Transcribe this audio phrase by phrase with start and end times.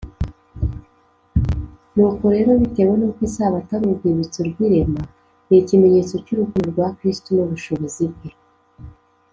[1.93, 5.01] nuko rero bitewe n’uko isabato ari urwibutso rw’irema,
[5.47, 8.29] ni ikimenyetso cy’urukundo rwa kristo n’ubushobozi bwe